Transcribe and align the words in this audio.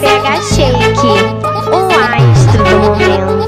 BH 0.00 0.42
Shake, 0.54 1.10
o 1.72 1.90
astro 1.90 2.62
do 2.62 2.76
momento. 2.78 3.38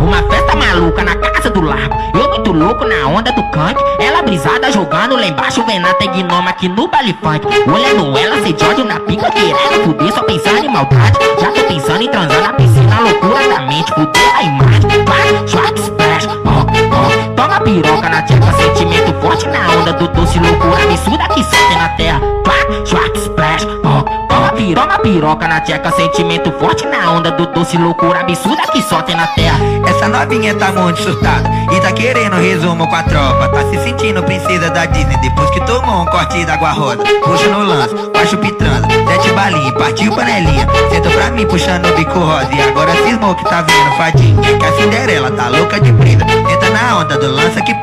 Uma 0.00 0.22
festa 0.30 0.54
maluca 0.54 1.02
na 1.02 1.16
casa 1.16 1.50
do 1.50 1.60
lago. 1.60 1.96
Eu 2.14 2.28
muito 2.30 2.52
louco 2.52 2.84
na 2.84 3.08
onda 3.08 3.32
do 3.32 3.42
canque. 3.50 3.82
Ela 3.98 4.22
brisada 4.22 4.70
jogando 4.70 5.16
lá 5.16 5.26
embaixo, 5.26 5.64
venata 5.64 6.04
e 6.04 6.08
gnoma 6.08 6.50
aqui 6.50 6.68
no 6.68 6.86
balifante. 6.86 7.48
Olhando 7.66 8.16
ela, 8.16 8.40
se 8.44 8.52
de 8.52 8.64
ódio 8.64 8.84
na 8.84 9.00
pica, 9.00 9.28
querendo 9.32 9.84
fuder, 9.84 10.12
só 10.12 10.22
pensando 10.22 10.64
em 10.64 10.68
maldade. 10.68 11.18
Já 11.40 11.50
tô 11.50 11.64
pensando 11.64 12.02
em 12.02 12.08
sentimento 18.98 19.20
forte 19.20 19.46
na 19.48 19.70
onda 19.70 19.92
do 19.92 20.08
doce, 20.08 20.38
loucura 20.38 20.82
absurda 20.82 21.28
que 21.28 21.44
solta 21.44 21.76
na 21.76 21.88
terra. 21.90 22.20
Pá, 22.44 22.84
swag, 22.84 23.18
splash, 23.18 23.66
ó. 23.84 24.02
Toma 24.28 24.52
piroca, 24.52 24.98
piroca 24.98 25.48
na 25.48 25.60
tcheca, 25.60 25.90
sentimento 25.92 26.52
forte 26.52 26.86
na 26.86 27.12
onda 27.12 27.30
do 27.30 27.46
doce, 27.46 27.76
loucura 27.76 28.20
absurda 28.20 28.62
que 28.72 28.82
solta 28.82 29.14
na 29.14 29.26
terra. 29.28 29.58
Essa 29.86 30.08
novinha 30.08 30.54
tá 30.54 30.72
muito 30.72 31.00
surtada 31.00 31.48
e 31.72 31.80
tá 31.80 31.92
querendo 31.92 32.36
resumo 32.36 32.88
com 32.88 32.94
a 32.94 33.02
tropa. 33.02 33.48
Tá 33.48 33.62
se 33.70 33.78
sentindo 33.84 34.22
princesa 34.22 34.70
da 34.70 34.86
Disney 34.86 35.16
depois 35.18 35.50
que 35.50 35.60
tomou 35.60 36.02
um 36.02 36.06
corte 36.06 36.44
da 36.44 36.54
água 36.54 36.70
rosa. 36.70 37.04
Puxa 37.24 37.48
no 37.48 37.62
lance, 37.62 37.94
baixa 38.12 38.36
o 38.36 38.38
pitranda, 38.38 38.88
sete 38.88 39.30
balinha, 39.32 39.72
partiu 39.72 40.14
panelinha. 40.14 40.66
Senta 40.90 41.10
pra 41.10 41.30
mim 41.30 41.46
puxando 41.46 41.86
o 41.86 41.94
bico 41.94 42.18
rosa 42.18 42.48
e 42.52 42.60
agora 42.60 42.92
cismou 43.04 43.34
que 43.34 43.44
tá 43.44 43.62
vendo 43.62 43.96
fadinha. 43.96 44.58
Que 44.58 44.64
a 44.64 44.72
Cinderela 44.72 45.30
tá 45.30 45.48
louca 45.48 45.80
de 45.80 45.92
brisa. 45.92 46.24
Entra 46.52 46.70
na 46.70 46.98
onda 46.98 47.16
do 47.16 47.30
lança 47.30 47.60
que 47.62 47.74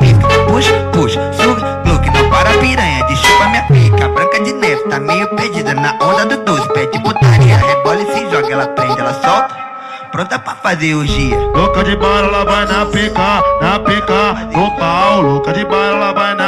na 5.76 5.98
onda 6.02 6.26
do 6.26 6.44
doce. 6.44 6.68
Pede 6.74 7.00
putaria, 7.02 7.58
rebola 7.58 8.02
e 8.02 8.14
se 8.14 8.30
joga, 8.30 8.52
ela 8.52 8.68
prende, 8.68 9.00
ela 9.00 9.14
solta. 9.14 9.66
Pronta 10.12 10.40
pra 10.40 10.56
fazer 10.56 10.96
o 10.96 11.04
dia. 11.04 11.38
Louca 11.56 11.84
de 11.84 11.96
bala, 11.96 12.28
ela 12.28 12.46
vai 12.46 12.66
na 12.66 12.86
pica, 12.86 13.44
na 13.62 13.80
pica, 13.80 14.34
no 14.54 14.72
pau. 14.78 15.22
Louca 15.22 15.52
de 15.52 15.66
bala, 15.66 15.88
ela 15.88 16.14
vai 16.14 16.36
na 16.36 16.45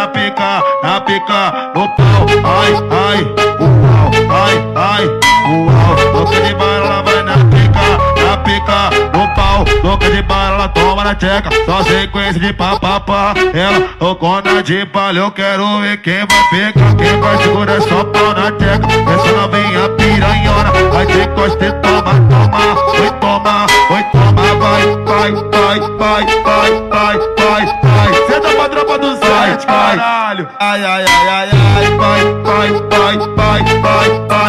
boca 9.98 10.10
de 10.12 10.22
bala, 10.22 10.56
ela 10.56 10.68
toma 10.70 11.04
na 11.04 11.16
tcheca. 11.16 11.50
Só 11.66 11.84
sequência 11.84 12.40
de 12.40 12.54
papapá. 12.54 13.34
Ela, 13.54 13.90
ô 14.00 14.16
conta 14.16 14.62
de 14.62 14.86
palha, 14.86 15.20
eu 15.20 15.32
quero 15.32 15.80
ver 15.82 15.98
quem 15.98 16.26
vai 16.26 16.50
pegar. 16.50 16.96
Quem 16.96 17.20
vai 17.20 17.38
segurar 17.38 17.82
só 17.82 18.04
pau 18.06 18.34
na 18.34 18.52
tcheca. 18.52 18.88
Essa 18.88 19.32
não 19.34 19.50
vem 19.50 19.76
a 19.76 19.90
piranhona. 19.90 20.72
Vai 20.92 21.06
ter 21.06 21.28
costa 21.34 21.66
e 21.66 21.72
toma, 21.82 22.14
toma. 22.30 22.58
Vai 22.98 23.20
tomar, 23.20 23.68
vai 23.90 24.12
tomar. 24.12 24.28
Vai, 24.58 24.86
vai, 25.06 25.32
vai, 25.32 25.80
vai, 25.80 26.26
vai, 26.44 26.80
vai, 26.90 27.18
vai, 27.38 27.66
vai. 27.66 28.14
Cê 28.28 28.40
tá 28.40 28.50
pra 28.50 28.70
tropa 28.70 29.00
do 29.00 29.18
site, 29.18 29.66
caralho. 29.66 30.48
Ai, 30.60 30.84
ai, 30.84 31.06
ai, 31.06 31.28
ai, 31.28 31.50
ai. 31.52 31.98
Vai, 31.98 32.24
vai, 32.44 32.70
vai, 32.90 33.18
vai, 33.36 33.64
vai, 33.82 34.28
vai. 34.28 34.47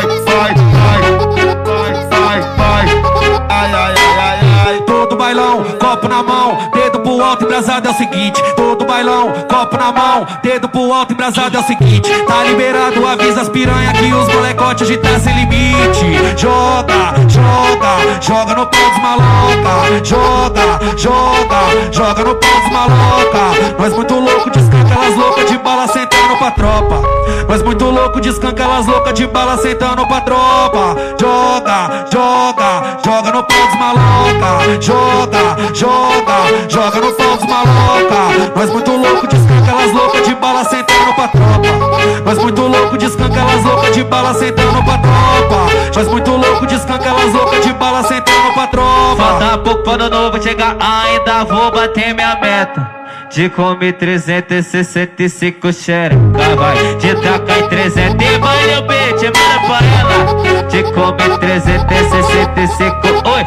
Pro 7.19 7.25
alto, 7.25 7.45
embrasado 7.45 7.89
é 7.89 7.91
o 7.91 7.95
seguinte. 7.95 8.43
Todo 8.55 8.85
bailão, 8.85 9.33
copo 9.49 9.77
na 9.77 9.93
mão, 9.93 10.27
dedo 10.43 10.69
pro 10.69 10.93
alto, 10.93 11.13
embrasado 11.13 11.57
é 11.57 11.61
o 11.61 11.65
seguinte. 11.65 12.11
Tá 12.27 12.45
liberado, 12.45 13.05
avisa 13.05 13.43
as 13.43 13.49
piranha 13.49 13.93
que 13.93 14.13
os 14.13 14.29
molecotes 14.33 14.87
de 14.87 14.97
tá 14.99 15.19
sem 15.19 15.35
limite. 15.35 16.39
Joga, 16.39 17.15
joga, 17.29 18.21
joga 18.21 18.55
no 18.55 18.67
pau 18.67 18.91
dos 18.91 19.03
maloca. 19.03 20.05
Joga, 20.05 20.79
joga, 20.97 21.93
joga 21.93 22.25
no 22.25 22.35
pau 22.37 22.61
dos 22.61 22.73
maloca. 22.73 23.75
Nós 23.79 23.95
muito 23.95 24.15
louco, 24.15 24.51
descanca 24.51 24.95
elas 24.95 25.17
loucas 25.17 25.51
de 25.51 25.59
bala 25.59 25.89
sentando 25.89 26.37
pra 26.39 26.51
tropa. 26.53 27.03
Nós 27.49 27.63
muito 27.63 27.85
louco, 27.85 28.21
descanca 28.21 28.63
elas 28.63 28.87
loucas 28.87 29.15
de 29.15 29.27
bala 29.27 29.57
sentando 29.59 30.07
pra 30.07 30.21
tropa. 30.21 30.97
Joga, 31.21 32.07
joga, 32.13 32.99
joga 33.05 33.33
no 33.33 33.43
pau 33.43 33.67
dos 33.67 33.79
maloca. 33.79 34.81
Joga, 34.81 35.28
joga, 35.75 36.69
joga 36.69 37.01
no 37.01 37.13
pau 37.13 37.37
dos 37.37 37.47
maloca. 37.47 38.51
Nós 38.57 38.71
muito 38.71 38.91
louco, 38.91 39.27
descanca 39.27 39.71
elas 39.71 39.93
loucas 39.93 40.27
de 40.27 40.35
bala 40.35 40.65
sentando 40.65 41.15
pra 41.15 41.29
tropa. 41.29 41.69
Nós 42.25 42.39
muito 42.39 42.63
louco, 42.63 42.99
descanca 42.99 43.39
elas 43.41 43.65
loucas 43.65 43.95
de 43.95 44.05
bala 44.05 44.35
sentando 44.35 44.83
pra 44.85 44.99
tropa. 44.99 45.95
Nós 45.95 46.09
muito 46.09 46.31
louco, 46.31 46.67
descanca 46.67 47.09
elas 47.09 47.33
loucas 47.33 47.65
de 47.65 47.73
bala 47.73 48.03
sentando 48.03 48.53
pra 48.55 48.67
tropa. 48.67 49.17
Falta 49.17 49.59
pouco 49.59 49.83
pro 49.83 49.93
ano 49.93 50.09
novo 50.09 50.43
chegar, 50.43 50.77
ainda 50.81 51.45
vou 51.45 51.71
bater 51.71 52.15
minha 52.15 52.37
meta. 52.41 52.99
De 53.31 53.49
comer 53.51 53.93
365 53.93 55.71
xereca, 55.71 56.17
vai 56.57 56.95
De 56.97 57.15
tacar 57.17 57.59
em 57.59 57.69
300 57.69 58.27
e 58.27 58.39
vai 58.39 58.79
o 58.79 58.83
beat, 58.83 59.23
manda 59.23 59.61
pra 59.67 59.81
ela 60.01 60.65
De 60.65 60.83
comer 60.95 61.39
365 61.39 63.07
Oi, 63.07 63.13
oi, 63.35 63.45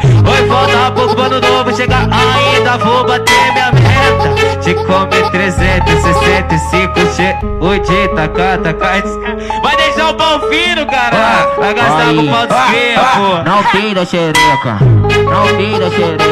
falta 0.62 0.90
pouco 0.92 1.14
pro 1.14 1.24
ano 1.24 1.40
novo 1.40 1.74
chegar, 1.74 2.08
ainda 2.10 2.78
vou 2.78 3.04
bater 3.04 3.52
minha 3.52 3.72
meta. 3.72 4.60
De 4.62 4.74
comer 4.74 5.30
365 5.30 7.14
xereca 7.16 7.46
Oi, 7.60 7.80
de 7.80 8.08
tacar, 8.14 8.58
tacar 8.58 9.02
Vai 9.60 9.76
deixar 9.76 10.10
o 10.10 10.14
pau 10.14 10.38
fino, 10.48 10.86
cara. 10.86 11.48
Vai 11.58 11.74
gastar 11.74 12.14
com 12.14 12.20
o 12.20 12.30
pau 12.30 12.46
de 12.46 12.54
pô. 13.16 13.42
Não 13.44 13.64
tira 13.64 14.04
xereca, 14.04 14.78
não 15.24 15.56
tira 15.56 15.90
xereca. 15.90 16.31